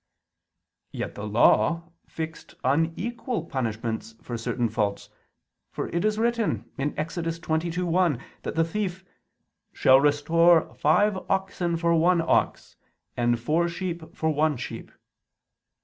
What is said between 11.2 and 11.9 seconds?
oxen